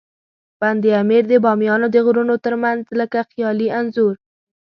بند 0.61 0.83
امیر 1.01 1.23
د 1.27 1.33
بامیانو 1.45 1.87
د 1.91 1.97
غرونو 2.05 2.35
ترمنځ 2.45 2.81
لکه 2.99 3.19
خیالي 3.31 3.67
انځور. 3.79 4.13